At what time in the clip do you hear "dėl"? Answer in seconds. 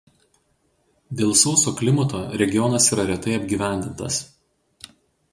1.17-1.33